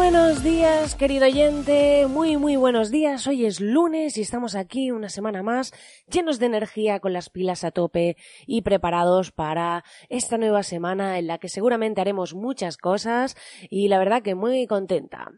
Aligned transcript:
buenos 0.00 0.42
días, 0.42 0.94
querido 0.94 1.26
oyente, 1.26 2.06
muy 2.06 2.38
muy 2.38 2.56
buenos 2.56 2.90
días. 2.90 3.26
Hoy 3.26 3.44
es 3.44 3.60
lunes 3.60 4.16
y 4.16 4.22
estamos 4.22 4.54
aquí 4.54 4.90
una 4.90 5.10
semana 5.10 5.42
más, 5.42 5.74
llenos 6.10 6.38
de 6.38 6.46
energía, 6.46 7.00
con 7.00 7.12
las 7.12 7.28
pilas 7.28 7.64
a 7.64 7.70
tope 7.70 8.16
y 8.46 8.62
preparados 8.62 9.30
para 9.30 9.84
esta 10.08 10.38
nueva 10.38 10.62
semana 10.62 11.18
en 11.18 11.26
la 11.26 11.36
que 11.36 11.50
seguramente 11.50 12.00
haremos 12.00 12.32
muchas 12.32 12.78
cosas 12.78 13.36
y 13.68 13.88
la 13.88 13.98
verdad 13.98 14.22
que 14.22 14.34
muy 14.34 14.66
contenta. 14.66 15.32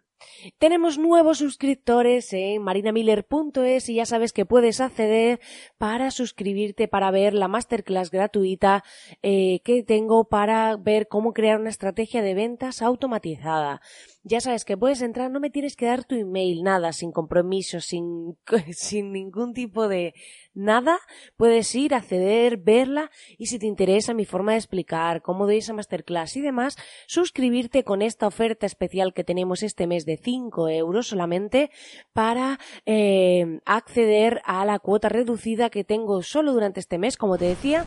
Tenemos 0.58 0.96
nuevos 0.96 1.38
suscriptores 1.38 2.32
en 2.32 2.62
marinamiller.es 2.62 3.88
y 3.88 3.94
ya 3.96 4.06
sabes 4.06 4.32
que 4.32 4.46
puedes 4.46 4.80
acceder 4.80 5.40
para 5.78 6.12
suscribirte 6.12 6.86
para 6.86 7.10
ver 7.10 7.34
la 7.34 7.48
masterclass 7.48 8.12
gratuita 8.12 8.84
eh, 9.22 9.60
que 9.64 9.82
tengo 9.82 10.28
para 10.28 10.76
ver 10.76 11.08
cómo 11.08 11.32
crear 11.32 11.58
una 11.58 11.70
estrategia 11.70 12.22
de 12.22 12.34
ventas 12.34 12.80
automatizada. 12.80 13.80
Ya 14.24 14.40
sabes 14.40 14.64
que 14.64 14.76
puedes 14.76 15.02
entrar, 15.02 15.32
no 15.32 15.40
me 15.40 15.50
tienes 15.50 15.74
que 15.74 15.86
dar 15.86 16.04
tu 16.04 16.14
email, 16.14 16.62
nada, 16.62 16.92
sin 16.92 17.10
compromiso, 17.10 17.80
sin, 17.80 18.38
sin 18.70 19.10
ningún 19.10 19.52
tipo 19.52 19.88
de, 19.88 20.14
nada, 20.54 21.00
puedes 21.36 21.74
ir, 21.74 21.92
acceder, 21.92 22.56
verla 22.56 23.10
y 23.36 23.46
si 23.46 23.58
te 23.58 23.66
interesa 23.66 24.14
mi 24.14 24.24
forma 24.24 24.52
de 24.52 24.58
explicar, 24.58 25.22
cómo 25.22 25.46
doy 25.46 25.56
esa 25.56 25.72
masterclass 25.72 26.36
y 26.36 26.40
demás, 26.40 26.76
suscribirte 27.08 27.82
con 27.82 28.00
esta 28.00 28.28
oferta 28.28 28.64
especial 28.64 29.12
que 29.12 29.24
tenemos 29.24 29.64
este 29.64 29.88
mes 29.88 30.06
de 30.06 30.16
5 30.16 30.68
euros 30.68 31.08
solamente 31.08 31.72
para 32.12 32.60
eh, 32.86 33.58
acceder 33.64 34.40
a 34.44 34.64
la 34.64 34.78
cuota 34.78 35.08
reducida 35.08 35.68
que 35.68 35.82
tengo 35.82 36.22
solo 36.22 36.52
durante 36.52 36.78
este 36.78 36.96
mes, 36.96 37.16
como 37.16 37.38
te 37.38 37.46
decía, 37.46 37.86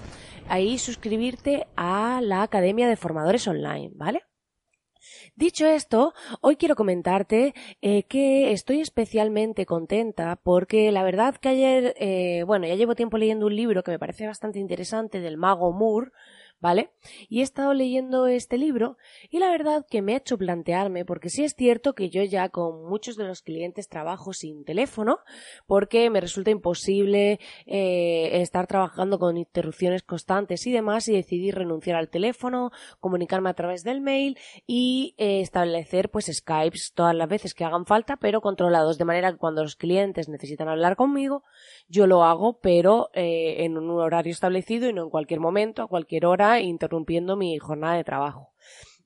ahí 0.50 0.78
suscribirte 0.80 1.66
a 1.78 2.20
la 2.22 2.42
Academia 2.42 2.90
de 2.90 2.98
Formadores 2.98 3.48
Online, 3.48 3.92
¿vale? 3.96 4.24
Dicho 5.36 5.66
esto, 5.68 6.14
hoy 6.42 6.56
quiero 6.56 6.76
comentarte 6.76 7.54
eh, 7.82 8.04
que 8.04 8.52
estoy 8.52 8.82
especialmente 8.82 9.66
contenta 9.66 10.38
porque 10.38 10.92
la 10.92 11.04
verdad 11.04 11.36
que 11.36 11.50
ayer, 11.50 11.96
eh, 12.00 12.44
bueno, 12.46 12.68
ya 12.68 12.76
llevo 12.76 12.96
tiempo 12.96 13.18
leyendo 13.18 13.46
un 13.46 13.56
libro 13.56 13.84
que 13.84 13.92
me 13.92 14.00
parece 14.00 14.28
bastante 14.28 14.60
interesante 14.60 15.20
del 15.20 15.38
mago 15.38 15.72
Moore, 15.72 16.12
¿vale? 16.60 16.92
Y 17.30 17.42
he 17.42 17.44
estado 17.44 17.74
leyendo 17.74 18.28
este 18.28 18.58
libro 18.58 18.98
y 19.30 19.40
la 19.40 19.50
verdad 19.50 19.86
que 19.90 20.02
me 20.02 20.14
ha 20.14 20.18
hecho 20.18 20.38
plantearme, 20.38 21.06
porque 21.06 21.30
sí 21.30 21.44
es 21.44 21.54
cierto 21.54 21.94
que 21.94 22.10
yo 22.10 22.24
ya 22.24 22.50
con 22.50 22.86
muchos 22.88 23.18
de 23.18 23.26
los 23.26 23.42
clientes 23.42 23.88
trabajo 23.88 24.34
sin 24.34 24.64
teléfono, 24.66 25.20
porque 25.68 26.10
me 26.10 26.22
resulta 26.22 26.52
imposible 26.52 27.40
eh, 27.66 28.42
estar 28.42 28.68
trabajando 28.68 29.20
con 29.20 29.38
interrupciones 29.38 30.04
constantes 30.04 30.66
y 30.66 30.72
demás 30.72 31.08
y 31.08 31.14
decidí 31.14 31.52
renunciar 31.52 31.98
al 31.98 32.10
teléfono, 32.10 32.72
comunicarme 33.00 33.50
a 33.50 33.54
través 33.54 33.84
del 33.84 34.02
mail 34.02 34.38
y 34.66 35.16
eh, 35.18 35.42
establecer 35.42 36.10
pues 36.10 36.26
Skypes 36.32 36.94
todas 36.94 37.16
las 37.16 37.30
veces 37.30 37.54
que 37.54 37.64
hagan 37.64 37.86
falta, 37.86 38.18
pero 38.18 38.42
controlados, 38.42 38.98
de 38.98 39.06
manera 39.06 39.32
que 39.32 39.38
cuando 39.38 39.64
los 39.64 39.76
clientes 39.76 40.30
necesitan 40.30 40.70
hablar 40.70 40.96
conmigo, 40.96 41.44
yo 41.88 42.08
lo 42.08 42.24
hago, 42.24 42.60
pero 42.60 43.10
eh, 43.14 43.66
en 43.66 43.78
un 43.78 43.90
horario 43.90 44.32
establecido 44.32 44.90
y 44.90 44.94
no 44.94 45.04
en 45.04 45.10
cualquier 45.10 45.40
momento, 45.40 45.84
a 45.84 45.88
cualquier 45.88 46.26
hora, 46.26 46.45
interrumpiendo 46.62 47.36
mi 47.36 47.58
jornada 47.58 47.96
de 47.96 48.04
trabajo. 48.04 48.52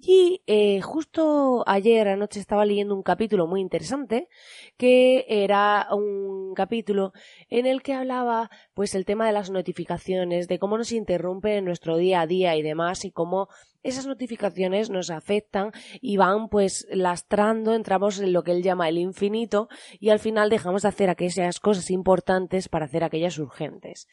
Y 0.02 0.42
eh, 0.48 0.80
justo 0.82 1.64
ayer 1.68 2.08
anoche 2.08 2.40
estaba 2.40 2.66
leyendo 2.66 2.96
un 2.96 3.04
capítulo 3.04 3.48
muy 3.48 3.60
interesante, 3.60 4.30
que 4.78 5.26
era 5.28 5.88
un 5.92 6.54
capítulo 6.56 7.12
en 7.50 7.66
el 7.66 7.82
que 7.82 7.94
hablaba 7.94 8.50
pues 8.74 8.96
el 8.96 9.04
tema 9.04 9.28
de 9.28 9.34
las 9.34 9.50
notificaciones, 9.50 10.48
de 10.48 10.58
cómo 10.58 10.78
nos 10.78 10.94
interrumpe 10.94 11.58
en 11.58 11.66
nuestro 11.66 11.98
día 11.98 12.22
a 12.22 12.28
día 12.28 12.56
y 12.56 12.62
demás, 12.62 13.04
y 13.04 13.12
cómo 13.12 13.50
esas 13.84 14.08
notificaciones 14.08 14.90
nos 14.90 15.10
afectan 15.10 15.72
y 16.00 16.16
van 16.16 16.48
pues 16.48 16.88
lastrando, 16.90 17.76
entramos 17.76 18.20
en 18.20 18.32
lo 18.32 18.44
que 18.44 18.52
él 18.52 18.64
llama 18.64 18.88
el 18.88 19.00
infinito, 19.00 19.68
y 20.00 20.12
al 20.12 20.20
final 20.20 20.50
dejamos 20.50 20.84
de 20.84 20.88
hacer 20.88 21.10
aquellas 21.10 21.60
cosas 21.60 21.92
importantes 21.92 22.70
para 22.70 22.86
hacer 22.86 23.04
aquellas 23.04 23.38
urgentes. 23.38 24.08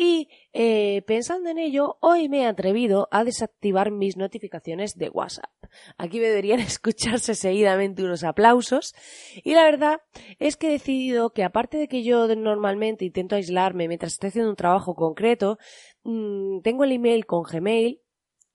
Y 0.00 0.28
eh, 0.52 1.02
pensando 1.08 1.50
en 1.50 1.58
ello, 1.58 1.98
hoy 2.00 2.28
me 2.28 2.42
he 2.42 2.46
atrevido 2.46 3.08
a 3.10 3.24
desactivar 3.24 3.90
mis 3.90 4.16
notificaciones 4.16 4.96
de 4.96 5.08
WhatsApp. 5.08 5.50
Aquí 5.96 6.20
me 6.20 6.28
deberían 6.28 6.60
escucharse 6.60 7.34
seguidamente 7.34 8.04
unos 8.04 8.22
aplausos. 8.22 8.94
Y 9.42 9.54
la 9.54 9.64
verdad 9.64 10.00
es 10.38 10.56
que 10.56 10.68
he 10.68 10.70
decidido 10.70 11.30
que 11.30 11.42
aparte 11.42 11.78
de 11.78 11.88
que 11.88 12.04
yo 12.04 12.32
normalmente 12.36 13.06
intento 13.06 13.34
aislarme 13.34 13.88
mientras 13.88 14.12
estoy 14.12 14.28
haciendo 14.28 14.50
un 14.50 14.56
trabajo 14.56 14.94
concreto, 14.94 15.58
mmm, 16.04 16.60
tengo 16.60 16.84
el 16.84 16.92
email 16.92 17.26
con 17.26 17.42
Gmail 17.42 18.00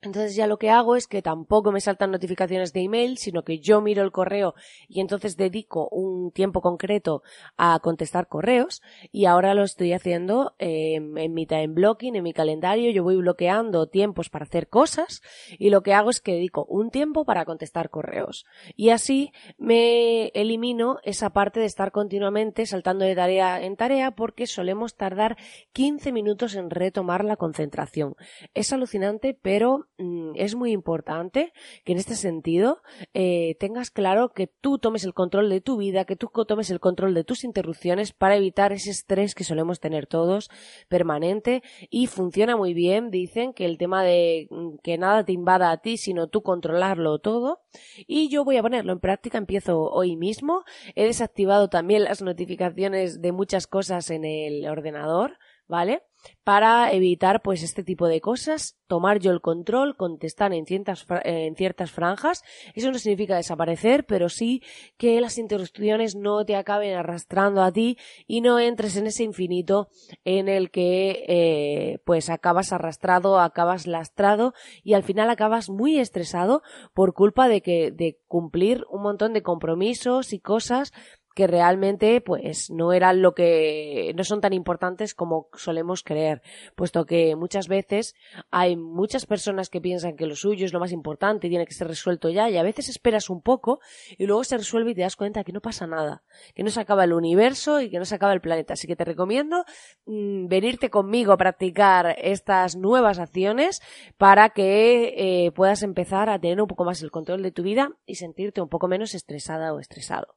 entonces 0.04 0.36
ya 0.36 0.48
lo 0.48 0.58
que 0.58 0.70
hago 0.70 0.96
es 0.96 1.08
que 1.08 1.22
tampoco 1.22 1.72
me 1.72 1.82
saltan 1.82 2.12
notificaciones 2.12 2.74
de 2.74 2.82
email, 2.82 3.18
sino 3.18 3.44
que 3.44 3.60
yo 3.60 3.82
miro 3.82 4.04
el 4.04 4.12
correo 4.12 4.54
y 4.88 5.00
entonces 5.00 5.38
dedico 5.38 5.88
un 5.90 6.32
tiempo 6.32 6.62
concreto 6.62 7.24
a 7.58 7.80
contestar 7.80 8.28
correos 8.28 8.82
y 9.12 9.26
ahora 9.26 9.54
lo 9.54 9.64
estoy 9.64 9.94
haciendo 9.94 10.56
en 10.60 11.34
mi 11.34 11.46
time 11.46 11.70
blocking, 11.70 12.16
en 12.16 12.24
mi 12.24 12.34
calendario, 12.34 12.92
yo 12.92 13.04
voy 13.04 13.16
bloqueando 13.18 13.88
tiempos 13.88 14.30
para 14.30 14.46
hacer 14.46 14.68
cosas 14.68 15.22
y 15.58 15.70
lo 15.70 15.82
que 15.82 15.94
hago 15.94 16.10
es 16.10 16.22
que 16.22 16.34
dedico 16.34 16.66
un 16.66 16.90
tiempo 16.90 17.26
para 17.26 17.46
contestar 17.46 17.90
correos 17.90 18.46
y 18.76 18.90
así 18.90 19.32
me 19.58 20.28
elimino 20.30 21.00
esa 21.04 21.32
parte 21.32 21.60
de 21.60 21.66
estar 21.66 21.92
continuamente 21.92 22.66
saltando 22.66 23.06
de 23.06 23.16
tarea 23.16 23.62
en 23.62 23.76
tarea 23.76 24.12
porque 24.12 24.48
solemos 24.48 24.96
tardar 24.96 25.38
15 25.72 26.12
minutos 26.12 26.56
en 26.56 26.70
retomar 26.70 27.24
la 27.24 27.38
concentración. 27.38 28.16
Es 28.54 28.74
alucinante, 28.74 29.38
pero 29.42 29.88
es 29.98 30.56
muy 30.56 30.72
importante 30.72 31.54
que 31.86 31.92
en 31.92 32.00
este 32.00 32.16
sentido 32.16 32.82
eh, 33.14 33.56
tengas 33.60 33.92
claro 33.92 34.34
que 34.34 34.48
tú 34.48 34.80
tomes 34.80 35.04
el 35.04 35.14
control 35.14 35.50
de 35.50 35.62
tu 35.62 35.78
vida, 35.78 36.06
que 36.06 36.16
tú 36.16 36.32
tomes 36.48 36.72
el 36.72 36.80
control 36.80 37.14
de 37.14 37.24
tus 37.24 37.44
interrupciones 37.44 38.12
para 38.12 38.36
evitar 38.36 38.74
ese 38.74 38.90
estrés 38.90 39.36
que 39.36 39.44
solemos 39.44 39.80
tener 39.80 40.08
todos 40.08 40.50
permanente 40.88 41.62
y 41.90 42.08
funciona 42.08 42.58
muy 42.58 42.74
bien. 42.74 43.12
Dicen 43.12 43.54
que 43.54 43.66
el 43.66 43.78
tema 43.78 44.04
de 44.04 44.48
mm, 44.50 44.78
que 44.84 44.98
nada 44.98 45.24
te 45.24 45.32
invada 45.32 45.72
a 45.72 45.78
ti, 45.78 45.98
sino 45.98 46.28
tú 46.28 46.42
controlarlo 46.42 47.20
todo. 47.20 47.62
Y 48.08 48.30
yo 48.30 48.44
voy 48.44 48.58
a 48.58 48.64
ponerlo 48.64 48.94
en 48.94 49.00
práctica, 49.00 49.38
empiezo 49.38 49.92
hoy 49.92 50.16
mismo. 50.16 50.64
He 50.96 51.06
desactivado 51.06 51.70
también 51.70 52.04
las 52.04 52.22
notificaciones 52.22 53.22
de 53.22 53.32
muchas 53.32 53.68
cosas 53.68 54.10
en 54.10 54.26
el 54.26 54.68
ordenador, 54.68 55.38
¿vale? 55.68 56.04
para 56.44 56.92
evitar 56.92 57.42
pues 57.42 57.64
este 57.64 57.84
tipo 57.84 58.08
de 58.08 58.22
cosas, 58.22 58.78
tomar 58.88 59.20
yo 59.20 59.32
el 59.32 59.42
control, 59.42 59.96
contestar 59.96 60.54
en 60.54 60.66
ciertas, 60.66 61.06
en 61.24 61.56
ciertas 61.56 61.92
franjas. 61.92 62.44
Eso 62.76 62.92
no 62.92 63.00
significa 63.00 63.36
desaparecer, 63.36 64.06
pero 64.06 64.30
sí 64.30 64.62
que 64.98 65.20
las 65.22 65.38
interrupciones 65.38 66.16
no 66.16 66.46
te 66.46 66.56
acaben 66.56 66.96
arrastrando 66.96 67.64
a 67.64 67.72
ti 67.72 67.98
y 68.28 68.42
no 68.42 68.60
entres 68.60 68.98
en 68.98 69.08
ese 69.08 69.24
infinito 69.24 69.88
en 70.26 70.50
el 70.50 70.70
que 70.70 71.26
eh, 71.28 72.00
pues 72.06 72.30
acabas 72.30 72.74
arrastrado, 72.74 73.40
acabas 73.40 73.88
lastrado 73.88 74.54
y 74.84 74.94
al 74.94 75.04
final 75.04 75.30
acabas 75.30 75.70
muy 75.70 76.00
estresado 76.00 76.62
por 76.94 77.14
culpa 77.14 77.48
de 77.48 77.62
que 77.62 77.92
de 77.92 78.20
cumplir 78.28 78.86
un 78.90 79.02
montón 79.02 79.34
de 79.34 79.44
compromisos 79.44 80.34
y 80.34 80.40
cosas 80.40 80.92
que 81.34 81.48
realmente 81.48 82.22
pues 82.22 82.70
no 82.70 82.94
eran 82.94 83.22
lo 83.22 83.34
que 83.34 84.14
no 84.16 84.24
son 84.24 84.42
tan 84.42 84.54
importantes 84.54 85.14
como 85.14 85.48
solemos 85.56 86.04
creer, 86.04 86.42
puesto 86.76 87.06
que 87.06 87.36
muchas 87.36 87.68
veces 87.68 88.16
hay 88.52 88.76
muchas 88.76 89.26
personas 89.26 89.70
que 89.70 89.82
piensan 89.82 90.16
que 90.16 90.28
lo 90.28 90.36
suyo 90.36 90.66
es 90.66 90.74
lo 90.74 90.80
más 90.80 90.92
importante 90.92 91.50
tiene 91.50 91.66
que 91.66 91.74
ser 91.74 91.88
resuelto 91.88 92.30
ya 92.30 92.50
y 92.50 92.58
a 92.58 92.64
veces 92.64 92.90
esperas 92.90 93.30
un 93.30 93.42
poco 93.42 93.80
y 94.18 94.26
luego 94.26 94.44
se 94.44 94.58
resuelve 94.58 94.92
y 94.92 94.96
te 94.96 95.02
das 95.02 95.16
cuenta 95.16 95.44
que 95.44 95.52
no 95.52 95.62
pasa 95.62 95.88
nada, 95.88 96.24
que 96.54 96.64
no 96.64 96.70
se 96.70 96.80
acaba 96.80 97.04
el 97.04 97.14
universo 97.14 97.82
y 97.82 97.90
que 97.90 98.00
no 98.00 98.06
se 98.06 98.16
acaba 98.16 98.34
el 98.34 98.42
planeta. 98.42 98.74
Así 98.74 98.88
que 98.88 98.96
te 98.96 99.06
recomiendo 99.06 99.66
mm, 100.06 100.48
venirte 100.48 100.90
conmigo 100.90 101.34
a 101.34 101.38
practicar 101.38 102.16
estas 102.22 102.76
nuevas 102.76 103.20
acciones 103.20 103.82
para 104.18 104.50
que 104.50 105.14
eh, 105.18 105.52
puedas 105.52 105.84
empezar 105.84 106.30
a 106.30 106.40
tener 106.40 106.62
un 106.62 106.68
poco 106.68 106.86
más 106.86 107.02
el 107.02 107.12
control 107.12 107.44
de 107.44 107.52
tu 107.52 107.64
vida 107.64 107.92
y 108.06 108.16
sentirte 108.16 108.62
un 108.62 108.70
poco 108.70 108.88
menos 108.88 109.14
estresada 109.14 109.74
o 109.74 109.80
estresado. 109.80 110.36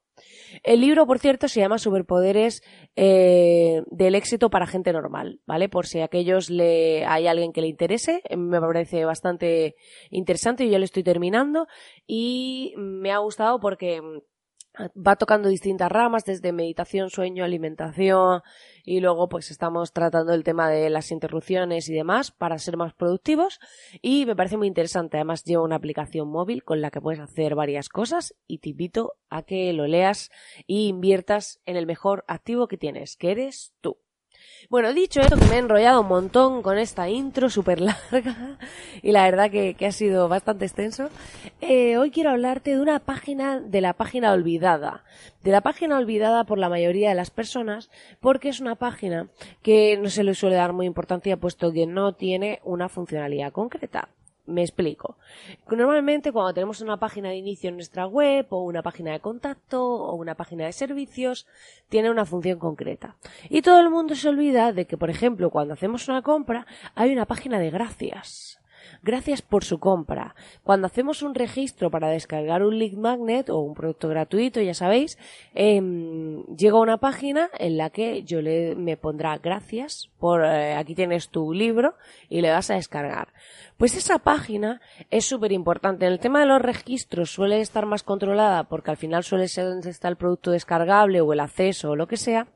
El 0.62 0.80
libro, 0.80 1.06
por 1.06 1.18
cierto, 1.18 1.48
se 1.48 1.60
llama 1.60 1.78
Superpoderes 1.78 2.62
eh, 2.96 3.82
del 3.90 4.14
éxito 4.14 4.50
para 4.50 4.66
gente 4.66 4.92
normal, 4.92 5.40
¿vale? 5.46 5.68
Por 5.68 5.86
si 5.86 6.00
a 6.00 6.04
aquellos 6.04 6.50
le 6.50 7.04
hay 7.06 7.26
alguien 7.26 7.52
que 7.52 7.60
le 7.60 7.68
interese, 7.68 8.22
me 8.36 8.60
parece 8.60 9.04
bastante 9.04 9.76
interesante 10.10 10.64
y 10.64 10.70
yo 10.70 10.78
lo 10.78 10.84
estoy 10.84 11.02
terminando 11.02 11.66
y 12.06 12.74
me 12.76 13.12
ha 13.12 13.18
gustado 13.18 13.60
porque 13.60 14.00
va 14.96 15.16
tocando 15.16 15.48
distintas 15.48 15.90
ramas, 15.90 16.24
desde 16.24 16.52
meditación, 16.52 17.10
sueño, 17.10 17.44
alimentación, 17.44 18.42
y 18.84 19.00
luego 19.00 19.28
pues 19.28 19.50
estamos 19.50 19.92
tratando 19.92 20.32
el 20.32 20.44
tema 20.44 20.70
de 20.70 20.90
las 20.90 21.10
interrupciones 21.10 21.88
y 21.88 21.94
demás 21.94 22.30
para 22.30 22.58
ser 22.58 22.76
más 22.76 22.94
productivos 22.94 23.58
y 24.00 24.26
me 24.26 24.36
parece 24.36 24.56
muy 24.56 24.68
interesante. 24.68 25.16
Además 25.16 25.44
lleva 25.44 25.64
una 25.64 25.76
aplicación 25.76 26.28
móvil 26.28 26.62
con 26.62 26.80
la 26.80 26.90
que 26.90 27.00
puedes 27.00 27.20
hacer 27.20 27.54
varias 27.54 27.88
cosas 27.88 28.34
y 28.46 28.58
te 28.58 28.70
invito 28.70 29.14
a 29.28 29.42
que 29.42 29.72
lo 29.72 29.86
leas 29.86 30.30
y 30.66 30.88
inviertas 30.88 31.60
en 31.66 31.76
el 31.76 31.86
mejor 31.86 32.24
activo 32.28 32.68
que 32.68 32.78
tienes, 32.78 33.16
que 33.16 33.32
eres 33.32 33.72
tú. 33.80 33.98
Bueno, 34.68 34.92
dicho 34.92 35.20
esto, 35.20 35.36
que 35.36 35.44
me 35.44 35.54
he 35.54 35.58
enrollado 35.58 36.00
un 36.00 36.08
montón 36.08 36.60
con 36.60 36.76
esta 36.76 37.08
intro 37.08 37.48
súper 37.48 37.80
larga 37.80 38.58
y 39.02 39.12
la 39.12 39.22
verdad 39.22 39.48
que, 39.48 39.76
ha 39.86 39.92
sido 39.92 40.28
bastante 40.28 40.64
extenso, 40.64 41.08
eh, 41.60 41.96
hoy 41.98 42.10
quiero 42.10 42.30
hablarte 42.30 42.72
de 42.72 42.80
una 42.80 42.98
página, 42.98 43.60
de 43.60 43.80
la 43.80 43.92
página 43.92 44.32
olvidada. 44.32 45.04
De 45.44 45.52
la 45.52 45.60
página 45.60 45.96
olvidada 45.96 46.42
por 46.44 46.58
la 46.58 46.68
mayoría 46.68 47.10
de 47.10 47.14
las 47.14 47.30
personas 47.30 47.90
porque 48.18 48.48
es 48.48 48.58
una 48.58 48.74
página 48.74 49.28
que 49.62 49.96
no 49.98 50.10
se 50.10 50.24
le 50.24 50.34
suele 50.34 50.56
dar 50.56 50.72
muy 50.72 50.86
importancia 50.86 51.36
puesto 51.36 51.72
que 51.72 51.86
no 51.86 52.14
tiene 52.14 52.60
una 52.64 52.88
funcionalidad 52.88 53.52
concreta. 53.52 54.08
Me 54.46 54.62
explico. 54.62 55.16
Normalmente 55.68 56.30
cuando 56.30 56.54
tenemos 56.54 56.80
una 56.80 56.98
página 56.98 57.30
de 57.30 57.36
inicio 57.36 57.68
en 57.68 57.76
nuestra 57.76 58.06
web 58.06 58.46
o 58.50 58.62
una 58.62 58.82
página 58.82 59.12
de 59.12 59.20
contacto 59.20 59.84
o 59.84 60.14
una 60.14 60.36
página 60.36 60.66
de 60.66 60.72
servicios, 60.72 61.46
tiene 61.88 62.10
una 62.10 62.24
función 62.24 62.58
concreta. 62.58 63.16
Y 63.48 63.62
todo 63.62 63.80
el 63.80 63.90
mundo 63.90 64.14
se 64.14 64.28
olvida 64.28 64.72
de 64.72 64.86
que, 64.86 64.96
por 64.96 65.10
ejemplo, 65.10 65.50
cuando 65.50 65.74
hacemos 65.74 66.08
una 66.08 66.22
compra, 66.22 66.66
hay 66.94 67.12
una 67.12 67.26
página 67.26 67.58
de 67.58 67.70
gracias. 67.70 68.60
Gracias 69.02 69.42
por 69.42 69.64
su 69.64 69.78
compra. 69.78 70.34
Cuando 70.62 70.86
hacemos 70.86 71.22
un 71.22 71.34
registro 71.34 71.90
para 71.90 72.08
descargar 72.08 72.62
un 72.62 72.78
lead 72.78 72.92
magnet 72.92 73.50
o 73.50 73.58
un 73.58 73.74
producto 73.74 74.08
gratuito, 74.08 74.60
ya 74.60 74.74
sabéis, 74.74 75.18
eh, 75.54 75.80
llega 76.56 76.80
una 76.80 76.98
página 76.98 77.50
en 77.58 77.76
la 77.76 77.90
que 77.90 78.22
yo 78.22 78.42
le 78.42 78.74
me 78.74 78.96
pondrá 78.96 79.38
gracias 79.38 80.10
por 80.18 80.44
eh, 80.44 80.74
aquí 80.74 80.94
tienes 80.94 81.28
tu 81.28 81.52
libro 81.52 81.94
y 82.28 82.40
le 82.40 82.50
vas 82.50 82.70
a 82.70 82.74
descargar. 82.74 83.28
Pues 83.76 83.94
esa 83.94 84.18
página 84.18 84.80
es 85.10 85.26
súper 85.26 85.52
importante. 85.52 86.06
En 86.06 86.12
el 86.12 86.18
tema 86.18 86.40
de 86.40 86.46
los 86.46 86.62
registros 86.62 87.30
suele 87.30 87.60
estar 87.60 87.84
más 87.84 88.02
controlada 88.02 88.64
porque 88.64 88.90
al 88.90 88.96
final 88.96 89.22
suele 89.22 89.48
ser 89.48 89.66
donde 89.66 89.90
está 89.90 90.08
el 90.08 90.16
producto 90.16 90.50
descargable 90.50 91.20
o 91.20 91.32
el 91.32 91.40
acceso 91.40 91.90
o 91.90 91.96
lo 91.96 92.06
que 92.08 92.16
sea. 92.16 92.48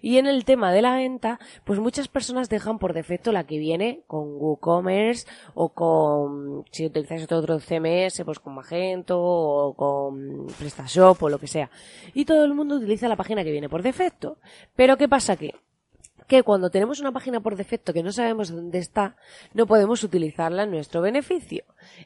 Y 0.00 0.18
en 0.18 0.26
el 0.26 0.44
tema 0.44 0.72
de 0.72 0.82
la 0.82 0.94
venta, 0.94 1.40
pues 1.64 1.80
muchas 1.80 2.06
personas 2.06 2.48
dejan 2.48 2.78
por 2.78 2.92
defecto 2.92 3.32
la 3.32 3.44
que 3.44 3.58
viene 3.58 4.02
con 4.06 4.36
WooCommerce 4.36 5.26
o 5.54 5.69
con, 5.74 6.64
si 6.70 6.86
utilizáis 6.86 7.30
otro 7.30 7.58
CMS, 7.58 8.22
pues 8.24 8.38
con 8.38 8.54
Magento 8.54 9.18
o 9.20 9.74
con 9.74 10.46
PrestaShop 10.58 11.22
o 11.22 11.28
lo 11.28 11.38
que 11.38 11.46
sea. 11.46 11.70
Y 12.14 12.24
todo 12.24 12.44
el 12.44 12.54
mundo 12.54 12.76
utiliza 12.76 13.08
la 13.08 13.16
página 13.16 13.44
que 13.44 13.52
viene 13.52 13.68
por 13.68 13.82
defecto. 13.82 14.38
Pero 14.76 14.96
¿qué 14.96 15.08
pasa 15.08 15.34
aquí? 15.34 15.52
que 16.30 16.44
cuando 16.44 16.70
tenemos 16.70 17.00
una 17.00 17.10
página 17.10 17.40
por 17.40 17.56
defecto 17.56 17.92
que 17.92 18.04
no 18.04 18.12
sabemos 18.12 18.50
dónde 18.50 18.78
está, 18.78 19.16
no 19.52 19.66
podemos 19.66 20.04
utilizarla 20.04 20.62
en 20.62 20.70
nuestro 20.70 21.00
beneficio. 21.00 21.64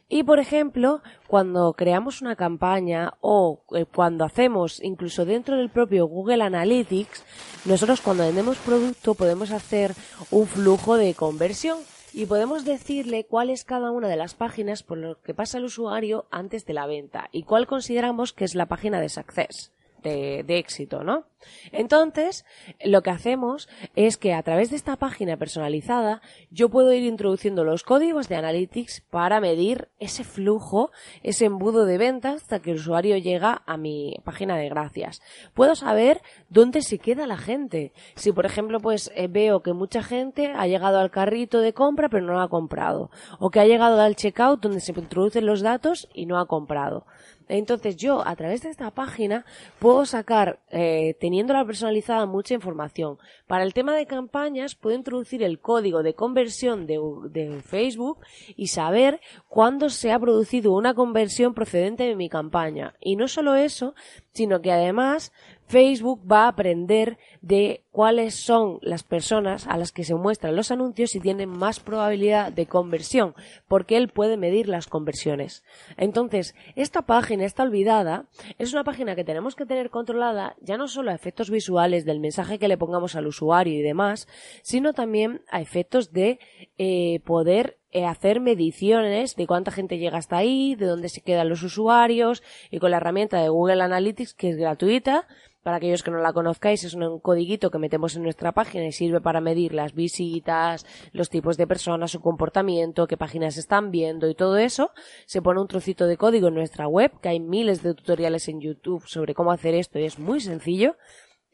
Y 0.08 0.22
por 0.22 0.38
ejemplo, 0.38 1.02
cuando 1.28 1.74
creamos 1.74 2.22
una 2.22 2.34
campaña 2.34 3.12
o 3.20 3.60
eh, 3.74 3.84
cuando 3.84 4.24
hacemos 4.24 4.82
incluso 4.82 5.26
dentro 5.26 5.58
del 5.58 5.68
propio 5.68 6.06
Google 6.06 6.42
Analytics, 6.42 7.22
nosotros 7.66 8.00
cuando 8.00 8.24
vendemos 8.24 8.56
producto 8.56 9.14
podemos 9.14 9.50
hacer 9.50 9.92
un 10.30 10.46
flujo 10.46 10.96
de 10.96 11.12
conversión 11.12 11.76
y 12.14 12.26
podemos 12.26 12.64
decirle 12.64 13.26
cuál 13.26 13.50
es 13.50 13.64
cada 13.64 13.90
una 13.90 14.08
de 14.08 14.16
las 14.16 14.34
páginas 14.34 14.84
por 14.84 14.98
lo 14.98 15.20
que 15.20 15.34
pasa 15.34 15.58
el 15.58 15.64
usuario 15.64 16.26
antes 16.30 16.64
de 16.64 16.72
la 16.72 16.86
venta 16.86 17.28
y 17.32 17.42
cuál 17.42 17.66
consideramos 17.66 18.32
que 18.32 18.44
es 18.44 18.54
la 18.54 18.66
página 18.66 19.00
de 19.00 19.08
success 19.08 19.72
de, 20.04 20.44
éxito, 20.58 21.02
¿no? 21.02 21.24
Entonces, 21.72 22.44
lo 22.84 23.02
que 23.02 23.10
hacemos 23.10 23.68
es 23.94 24.16
que 24.16 24.34
a 24.34 24.42
través 24.42 24.70
de 24.70 24.76
esta 24.76 24.96
página 24.96 25.36
personalizada 25.36 26.20
yo 26.50 26.68
puedo 26.68 26.92
ir 26.92 27.04
introduciendo 27.04 27.64
los 27.64 27.82
códigos 27.82 28.28
de 28.28 28.36
Analytics 28.36 29.02
para 29.10 29.40
medir 29.40 29.88
ese 29.98 30.24
flujo, 30.24 30.90
ese 31.22 31.46
embudo 31.46 31.84
de 31.84 31.98
ventas 31.98 32.42
hasta 32.42 32.60
que 32.60 32.70
el 32.70 32.76
usuario 32.76 33.16
llega 33.16 33.62
a 33.66 33.76
mi 33.76 34.16
página 34.24 34.56
de 34.56 34.68
gracias. 34.68 35.22
Puedo 35.54 35.74
saber 35.74 36.22
dónde 36.48 36.82
se 36.82 36.98
queda 36.98 37.26
la 37.26 37.36
gente. 37.36 37.92
Si, 38.14 38.32
por 38.32 38.46
ejemplo, 38.46 38.80
pues 38.80 39.10
eh, 39.14 39.28
veo 39.28 39.62
que 39.62 39.72
mucha 39.72 40.02
gente 40.02 40.52
ha 40.54 40.66
llegado 40.66 40.98
al 40.98 41.10
carrito 41.10 41.60
de 41.60 41.72
compra 41.72 42.08
pero 42.08 42.26
no 42.26 42.40
ha 42.40 42.48
comprado, 42.48 43.10
o 43.38 43.50
que 43.50 43.60
ha 43.60 43.66
llegado 43.66 44.00
al 44.00 44.16
checkout 44.16 44.60
donde 44.60 44.80
se 44.80 44.92
introducen 44.92 45.46
los 45.46 45.62
datos 45.62 46.08
y 46.14 46.26
no 46.26 46.38
ha 46.38 46.46
comprado. 46.46 47.06
Entonces 47.48 47.96
yo 47.96 48.26
a 48.26 48.34
través 48.36 48.62
de 48.62 48.70
esta 48.70 48.90
página 48.90 49.44
puedo 49.78 50.06
sacar, 50.06 50.60
eh, 50.70 51.14
teniéndola 51.34 51.64
personalizada, 51.64 52.26
mucha 52.26 52.54
información. 52.54 53.18
Para 53.48 53.64
el 53.64 53.74
tema 53.74 53.96
de 53.96 54.06
campañas 54.06 54.76
puedo 54.76 54.94
introducir 54.94 55.42
el 55.42 55.58
código 55.58 56.04
de 56.04 56.14
conversión 56.14 56.86
de, 56.86 57.00
de 57.30 57.60
Facebook 57.60 58.18
y 58.54 58.68
saber 58.68 59.20
cuándo 59.48 59.90
se 59.90 60.12
ha 60.12 60.18
producido 60.20 60.70
una 60.72 60.94
conversión 60.94 61.52
procedente 61.52 62.04
de 62.04 62.14
mi 62.14 62.28
campaña. 62.28 62.94
Y 63.00 63.16
no 63.16 63.26
solo 63.26 63.56
eso, 63.56 63.96
sino 64.32 64.62
que 64.62 64.70
además 64.70 65.32
Facebook 65.74 66.20
va 66.30 66.44
a 66.44 66.48
aprender 66.50 67.18
de 67.42 67.82
cuáles 67.90 68.36
son 68.36 68.78
las 68.80 69.02
personas 69.02 69.66
a 69.66 69.76
las 69.76 69.90
que 69.90 70.04
se 70.04 70.14
muestran 70.14 70.54
los 70.54 70.70
anuncios 70.70 71.16
y 71.16 71.20
tienen 71.20 71.48
más 71.48 71.80
probabilidad 71.80 72.52
de 72.52 72.66
conversión, 72.66 73.34
porque 73.66 73.96
él 73.96 74.06
puede 74.06 74.36
medir 74.36 74.68
las 74.68 74.86
conversiones. 74.86 75.64
Entonces, 75.96 76.54
esta 76.76 77.02
página 77.02 77.44
está 77.44 77.64
olvidada, 77.64 78.26
es 78.56 78.72
una 78.72 78.84
página 78.84 79.16
que 79.16 79.24
tenemos 79.24 79.56
que 79.56 79.66
tener 79.66 79.90
controlada 79.90 80.54
ya 80.60 80.76
no 80.76 80.86
solo 80.86 81.10
a 81.10 81.14
efectos 81.14 81.50
visuales 81.50 82.04
del 82.04 82.20
mensaje 82.20 82.60
que 82.60 82.68
le 82.68 82.78
pongamos 82.78 83.16
al 83.16 83.26
usuario 83.26 83.74
y 83.74 83.82
demás, 83.82 84.28
sino 84.62 84.92
también 84.92 85.42
a 85.50 85.60
efectos 85.60 86.12
de 86.12 86.38
eh, 86.78 87.18
poder 87.24 87.78
hacer 88.02 88.40
mediciones 88.40 89.36
de 89.36 89.46
cuánta 89.46 89.70
gente 89.70 89.98
llega 89.98 90.18
hasta 90.18 90.36
ahí, 90.36 90.74
de 90.74 90.86
dónde 90.86 91.08
se 91.08 91.20
quedan 91.20 91.48
los 91.48 91.62
usuarios 91.62 92.42
y 92.70 92.78
con 92.78 92.90
la 92.90 92.96
herramienta 92.96 93.40
de 93.40 93.48
Google 93.48 93.82
Analytics 93.82 94.34
que 94.34 94.50
es 94.50 94.56
gratuita 94.56 95.26
para 95.64 95.78
aquellos 95.78 96.02
que 96.02 96.10
no 96.10 96.18
la 96.18 96.34
conozcáis, 96.34 96.84
es 96.84 96.92
un 96.94 97.18
codiguito 97.20 97.70
que 97.70 97.78
metemos 97.78 98.14
en 98.14 98.22
nuestra 98.22 98.52
página 98.52 98.84
y 98.84 98.92
sirve 98.92 99.22
para 99.22 99.40
medir 99.40 99.72
las 99.72 99.94
visitas, 99.94 100.84
los 101.12 101.30
tipos 101.30 101.56
de 101.56 101.66
personas, 101.66 102.10
su 102.10 102.20
comportamiento, 102.20 103.06
qué 103.06 103.16
páginas 103.16 103.56
están 103.56 103.90
viendo 103.90 104.28
y 104.28 104.34
todo 104.34 104.58
eso. 104.58 104.90
Se 105.24 105.40
pone 105.40 105.62
un 105.62 105.66
trocito 105.66 106.06
de 106.06 106.18
código 106.18 106.48
en 106.48 106.54
nuestra 106.54 106.86
web, 106.86 107.12
que 107.22 107.30
hay 107.30 107.40
miles 107.40 107.82
de 107.82 107.94
tutoriales 107.94 108.46
en 108.48 108.60
YouTube 108.60 109.06
sobre 109.06 109.34
cómo 109.34 109.52
hacer 109.52 109.74
esto 109.74 109.98
y 109.98 110.04
es 110.04 110.18
muy 110.18 110.40
sencillo. 110.40 110.96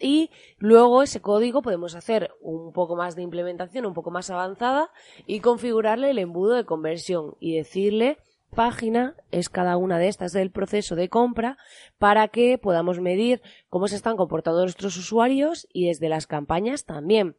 Y 0.01 0.31
luego 0.59 1.03
ese 1.03 1.21
código 1.21 1.63
podemos 1.63 1.95
hacer 1.95 2.33
un 2.41 2.73
poco 2.73 2.97
más 2.97 3.15
de 3.15 3.23
implementación, 3.23 3.85
un 3.85 3.95
poco 3.95 4.11
más 4.11 4.31
avanzada 4.31 4.91
y 5.27 5.41
configurarle 5.41 6.11
el 6.11 6.19
embudo 6.19 6.55
de 6.55 6.65
conversión 6.65 7.37
y 7.39 7.57
decirle 7.57 8.19
página 8.51 9.15
es 9.31 9.49
cada 9.49 9.77
una 9.77 9.99
de 9.99 10.09
estas 10.09 10.33
del 10.33 10.51
proceso 10.51 10.97
de 10.97 11.09
compra 11.09 11.57
para 11.99 12.29
que 12.29 12.59
podamos 12.59 13.01
medir 13.01 13.43
cómo 13.69 13.89
se 13.89 13.97
están 13.97 14.17
comportando 14.17 14.63
nuestros 14.63 14.97
usuarios 14.97 15.69
y 15.73 15.87
desde 15.87 16.09
las 16.09 16.27
campañas 16.27 16.85
también. 16.85 17.37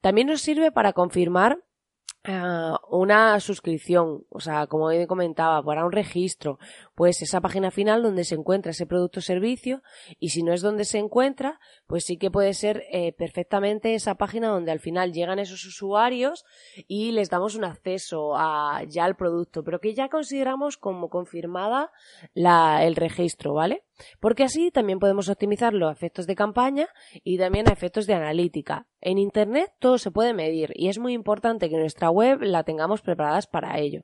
También 0.00 0.28
nos 0.28 0.40
sirve 0.40 0.70
para 0.72 0.92
confirmar 0.92 1.58
ah, 2.28 2.80
una 2.90 3.38
suscripción, 3.40 4.24
o 4.28 4.40
sea, 4.40 4.66
como 4.66 4.88
comentaba, 5.06 5.62
para 5.62 5.84
un 5.84 5.92
registro, 5.92 6.58
pues 6.94 7.22
esa 7.22 7.40
página 7.40 7.70
final 7.70 8.02
donde 8.02 8.24
se 8.24 8.34
encuentra 8.34 8.70
ese 8.70 8.86
producto 8.86 9.20
o 9.20 9.22
servicio 9.22 9.82
y 10.18 10.30
si 10.30 10.42
no 10.42 10.52
es 10.52 10.62
donde 10.62 10.84
se 10.84 10.98
encuentra, 10.98 11.60
pues 11.86 12.04
sí 12.04 12.16
que 12.16 12.30
puede 12.30 12.54
ser 12.54 12.84
eh, 12.90 13.12
perfectamente 13.12 13.94
esa 13.94 14.14
página 14.14 14.48
donde 14.48 14.72
al 14.72 14.80
final 14.80 15.12
llegan 15.12 15.38
esos 15.38 15.64
usuarios 15.64 16.44
y 16.88 17.12
les 17.12 17.30
damos 17.30 17.54
un 17.54 17.64
acceso 17.64 18.36
a, 18.36 18.82
ya 18.88 19.04
al 19.04 19.16
producto, 19.16 19.62
pero 19.62 19.80
que 19.80 19.94
ya 19.94 20.08
consideramos 20.08 20.76
como 20.76 21.08
confirmada 21.08 21.90
la, 22.34 22.84
el 22.84 22.96
registro, 22.96 23.54
¿vale? 23.54 23.84
Porque 24.20 24.44
así 24.44 24.70
también 24.70 24.98
podemos 24.98 25.28
optimizar 25.28 25.72
los 25.72 25.92
efectos 25.92 26.26
de 26.26 26.34
campaña 26.34 26.88
y 27.24 27.38
también 27.38 27.70
efectos 27.70 28.06
de 28.06 28.14
analítica. 28.14 28.86
En 29.00 29.18
Internet 29.18 29.72
todo 29.78 29.98
se 29.98 30.10
puede 30.10 30.34
medir 30.34 30.72
y 30.74 30.88
es 30.88 30.98
muy 30.98 31.12
importante 31.12 31.68
que 31.68 31.76
nuestra 31.76 32.10
web 32.16 32.42
la 32.42 32.64
tengamos 32.64 33.02
preparadas 33.02 33.46
para 33.46 33.78
ello. 33.78 34.02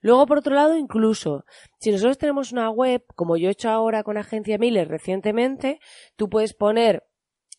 Luego, 0.00 0.26
por 0.26 0.38
otro 0.38 0.54
lado, 0.54 0.76
incluso, 0.76 1.44
si 1.80 1.90
nosotros 1.90 2.18
tenemos 2.18 2.52
una 2.52 2.68
web, 2.68 3.02
como 3.14 3.38
yo 3.38 3.48
he 3.48 3.52
hecho 3.52 3.70
ahora 3.70 4.02
con 4.02 4.18
Agencia 4.18 4.58
Miller 4.58 4.88
recientemente, 4.88 5.78
tú 6.16 6.28
puedes 6.28 6.52
poner 6.52 7.04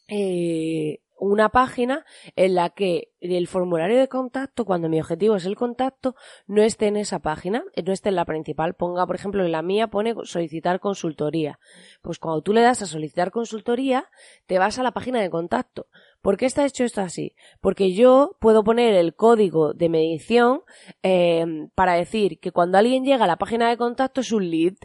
eh, 0.08 1.00
una 1.18 1.50
página 1.50 2.06
en 2.36 2.56
la 2.56 2.70
que 2.70 3.12
el 3.20 3.48
formulario 3.48 3.98
de 3.98 4.08
contacto, 4.08 4.66
cuando 4.66 4.90
mi 4.90 5.00
objetivo 5.00 5.36
es 5.36 5.46
el 5.46 5.56
contacto, 5.56 6.16
no 6.48 6.62
esté 6.62 6.88
en 6.88 6.98
esa 6.98 7.20
página, 7.20 7.64
no 7.84 7.92
esté 7.92 8.10
en 8.10 8.16
la 8.16 8.26
principal. 8.26 8.76
Ponga, 8.76 9.06
por 9.08 9.16
ejemplo, 9.16 9.44
en 9.44 9.52
la 9.52 9.62
mía 9.62 9.88
pone 9.88 10.14
solicitar 10.24 10.80
consultoría. 10.80 11.60
Pues 12.02 12.20
cuando 12.20 12.42
tú 12.42 12.54
le 12.54 12.62
das 12.62 12.82
a 12.82 12.86
solicitar 12.86 13.32
consultoría, 13.32 14.10
te 14.46 14.60
vas 14.60 14.78
a 14.80 14.84
la 14.84 14.92
página 14.92 15.22
de 15.22 15.30
contacto. 15.30 15.88
¿Por 16.22 16.38
qué 16.38 16.46
está 16.46 16.66
hecho 16.66 16.84
esto 16.84 17.02
así? 17.02 17.36
Porque 17.62 17.94
yo 17.94 18.38
puedo 18.40 18.64
poner 18.64 18.96
el 18.96 19.16
código 19.16 19.74
de 19.74 19.90
medición 19.90 20.62
eh, 21.04 21.46
para 21.76 21.94
decir 21.94 22.40
que 22.40 22.52
cuando 22.52 22.78
alguien 22.78 23.04
llega 23.04 23.26
a 23.26 23.28
la 23.28 23.38
página 23.38 23.70
de 23.70 23.78
contacto 23.78 24.22
es 24.22 24.32
un 24.32 24.50
lead 24.50 24.76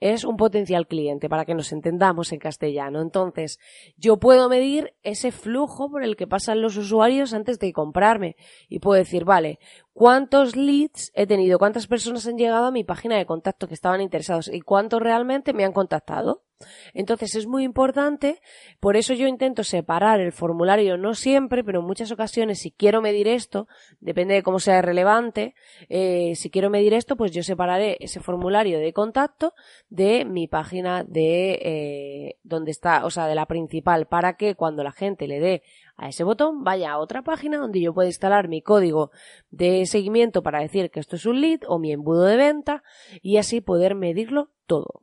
es 0.00 0.24
un 0.24 0.36
potencial 0.36 0.86
cliente, 0.86 1.28
para 1.28 1.44
que 1.44 1.54
nos 1.54 1.72
entendamos 1.72 2.32
en 2.32 2.38
castellano. 2.38 3.00
Entonces, 3.00 3.58
yo 3.96 4.18
puedo 4.18 4.48
medir 4.48 4.94
ese 5.02 5.32
flujo 5.32 5.90
por 5.90 6.02
el 6.02 6.16
que 6.16 6.26
pasan 6.26 6.62
los 6.62 6.76
usuarios 6.76 7.34
antes 7.34 7.58
de 7.58 7.72
comprarme 7.72 8.36
y 8.68 8.78
puedo 8.80 8.98
decir, 8.98 9.24
vale, 9.24 9.58
¿cuántos 9.92 10.56
leads 10.56 11.12
he 11.14 11.26
tenido? 11.26 11.58
¿Cuántas 11.58 11.86
personas 11.86 12.26
han 12.26 12.38
llegado 12.38 12.66
a 12.66 12.72
mi 12.72 12.84
página 12.84 13.16
de 13.16 13.26
contacto 13.26 13.68
que 13.68 13.74
estaban 13.74 14.00
interesados? 14.00 14.48
¿Y 14.48 14.60
cuántos 14.60 15.00
realmente 15.00 15.52
me 15.52 15.64
han 15.64 15.72
contactado? 15.72 16.47
Entonces 16.92 17.34
es 17.34 17.46
muy 17.46 17.62
importante, 17.62 18.40
por 18.80 18.96
eso 18.96 19.14
yo 19.14 19.28
intento 19.28 19.62
separar 19.62 20.20
el 20.20 20.32
formulario, 20.32 20.96
no 20.96 21.14
siempre, 21.14 21.62
pero 21.62 21.80
en 21.80 21.86
muchas 21.86 22.10
ocasiones, 22.10 22.60
si 22.60 22.72
quiero 22.72 23.00
medir 23.00 23.28
esto, 23.28 23.68
depende 24.00 24.34
de 24.34 24.42
cómo 24.42 24.58
sea 24.58 24.82
relevante, 24.82 25.54
eh, 25.88 26.34
si 26.34 26.50
quiero 26.50 26.70
medir 26.70 26.94
esto, 26.94 27.16
pues 27.16 27.32
yo 27.32 27.42
separaré 27.42 27.96
ese 28.00 28.20
formulario 28.20 28.78
de 28.78 28.92
contacto 28.92 29.54
de 29.88 30.24
mi 30.24 30.48
página 30.48 31.04
de 31.04 31.58
eh, 31.62 32.38
donde 32.42 32.72
está, 32.72 33.04
o 33.04 33.10
sea, 33.10 33.26
de 33.26 33.34
la 33.34 33.46
principal, 33.46 34.06
para 34.06 34.36
que 34.36 34.54
cuando 34.54 34.82
la 34.82 34.92
gente 34.92 35.28
le 35.28 35.40
dé 35.40 35.62
a 35.96 36.08
ese 36.08 36.24
botón 36.24 36.64
vaya 36.64 36.92
a 36.92 36.98
otra 36.98 37.22
página 37.22 37.58
donde 37.58 37.80
yo 37.80 37.92
pueda 37.92 38.08
instalar 38.08 38.48
mi 38.48 38.62
código 38.62 39.10
de 39.50 39.84
seguimiento 39.86 40.42
para 40.42 40.60
decir 40.60 40.90
que 40.90 41.00
esto 41.00 41.16
es 41.16 41.26
un 41.26 41.40
lead 41.40 41.60
o 41.66 41.78
mi 41.78 41.92
embudo 41.92 42.24
de 42.24 42.36
venta 42.36 42.82
y 43.20 43.36
así 43.36 43.60
poder 43.60 43.94
medirlo 43.94 44.50
todo. 44.66 45.02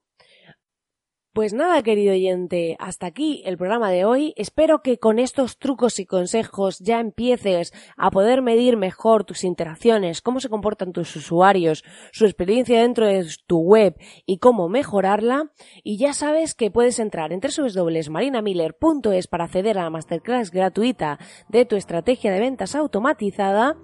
Pues 1.35 1.53
nada, 1.53 1.83
querido 1.83 2.13
oyente, 2.13 2.77
hasta 2.79 3.07
aquí 3.07 3.43
el 3.45 3.57
programa 3.57 3.91
de 3.91 4.05
hoy. 4.05 4.33
Espero 4.37 4.81
que 4.81 4.99
con 4.99 5.19
estos 5.19 5.57
trucos 5.57 5.99
y 5.99 6.05
consejos 6.05 6.79
ya 6.79 7.01
empieces 7.01 7.73
a 7.97 8.09
poder 8.09 8.41
medir 8.41 8.77
mejor 8.77 9.25
tus 9.25 9.43
interacciones, 9.43 10.21
cómo 10.21 10.39
se 10.39 10.47
comportan 10.47 10.93
tus 10.93 11.13
usuarios, 11.17 11.83
su 12.13 12.23
experiencia 12.23 12.79
dentro 12.79 13.05
de 13.05 13.27
tu 13.47 13.59
web 13.59 13.97
y 14.25 14.37
cómo 14.37 14.69
mejorarla. 14.69 15.51
Y 15.83 15.97
ya 15.97 16.13
sabes 16.13 16.55
que 16.55 16.71
puedes 16.71 16.99
entrar 16.99 17.33
en 17.33 17.41
www.marinamiller.es 17.41 19.27
para 19.27 19.43
acceder 19.43 19.77
a 19.77 19.83
la 19.83 19.89
masterclass 19.89 20.51
gratuita 20.51 21.19
de 21.49 21.65
tu 21.65 21.75
estrategia 21.75 22.31
de 22.31 22.39
ventas 22.39 22.75
automatizada. 22.75 23.75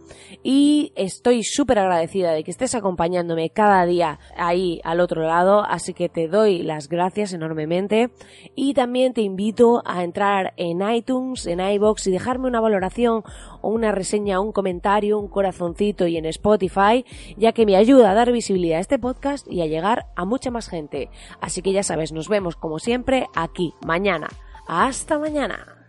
Y 0.41 0.93
estoy 0.95 1.43
súper 1.43 1.79
agradecida 1.79 2.31
de 2.31 2.45
que 2.45 2.51
estés 2.51 2.75
acompañándome 2.75 3.49
cada 3.49 3.85
día 3.85 4.19
ahí 4.37 4.79
al 4.85 5.01
otro 5.01 5.23
lado, 5.23 5.65
así 5.67 5.93
que 5.93 6.07
te 6.07 6.29
doy 6.29 6.63
las 6.63 6.87
gracias 6.87 7.33
enormemente. 7.41 8.11
Y 8.55 8.73
también 8.73 9.13
te 9.13 9.21
invito 9.21 9.81
a 9.85 10.03
entrar 10.03 10.53
en 10.57 10.81
iTunes, 10.89 11.45
en 11.47 11.59
iBox 11.59 12.07
y 12.07 12.11
dejarme 12.11 12.47
una 12.47 12.61
valoración 12.61 13.23
o 13.61 13.69
una 13.69 13.91
reseña, 13.91 14.39
un 14.39 14.51
comentario, 14.51 15.19
un 15.19 15.27
corazoncito 15.27 16.07
y 16.07 16.17
en 16.17 16.25
Spotify, 16.25 17.05
ya 17.37 17.51
que 17.51 17.65
me 17.65 17.75
ayuda 17.75 18.11
a 18.11 18.13
dar 18.13 18.31
visibilidad 18.31 18.77
a 18.77 18.81
este 18.81 18.99
podcast 18.99 19.47
y 19.51 19.61
a 19.61 19.67
llegar 19.67 20.07
a 20.15 20.25
mucha 20.25 20.51
más 20.51 20.69
gente. 20.69 21.09
Así 21.39 21.61
que 21.61 21.73
ya 21.73 21.83
sabes, 21.83 22.11
nos 22.11 22.29
vemos 22.29 22.55
como 22.55 22.79
siempre 22.79 23.27
aquí 23.35 23.73
mañana. 23.85 24.29
Hasta 24.67 25.19
mañana. 25.19 25.80